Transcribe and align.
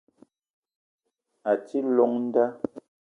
Me 1.43 1.51
ti 1.65 1.77
i 1.83 1.85
llong 1.91 2.15
nda 2.25 2.45